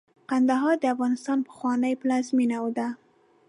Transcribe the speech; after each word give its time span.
کندهار 0.29 0.75
د 0.79 0.85
افغانستان 0.95 1.37
پخوانۍ 1.47 1.93
پلازمېنه 2.01 2.57
ده. 2.77 2.87